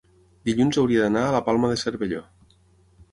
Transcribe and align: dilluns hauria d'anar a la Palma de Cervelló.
dilluns 0.49 0.79
hauria 0.83 1.03
d'anar 1.03 1.23
a 1.25 1.35
la 1.35 1.41
Palma 1.49 1.69
de 1.73 1.75
Cervelló. 1.83 2.23